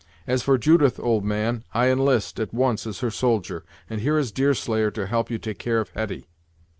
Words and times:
As 0.25 0.41
for 0.41 0.57
Judith, 0.57 0.99
old 0.99 1.23
man, 1.23 1.63
I 1.75 1.89
enlist, 1.91 2.39
at 2.39 2.51
once, 2.55 2.87
as 2.87 3.01
her 3.01 3.11
soldier, 3.11 3.63
and 3.87 4.01
here 4.01 4.17
is 4.17 4.31
Deerslayer 4.31 4.89
to 4.89 5.05
help 5.05 5.29
you 5.29 5.37
to 5.37 5.49
take 5.51 5.59
care 5.59 5.79
of 5.79 5.91
Hetty." 5.91 6.25